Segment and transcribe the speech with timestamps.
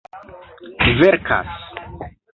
[0.97, 1.43] verkas